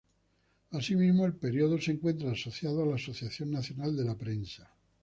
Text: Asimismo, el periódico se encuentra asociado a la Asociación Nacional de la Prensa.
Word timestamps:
Asimismo, 0.71 1.27
el 1.27 1.33
periódico 1.35 1.79
se 1.79 1.91
encuentra 1.91 2.31
asociado 2.31 2.81
a 2.81 2.85
la 2.87 2.95
Asociación 2.95 3.51
Nacional 3.51 3.95
de 3.95 4.03
la 4.05 4.17
Prensa. 4.17 4.67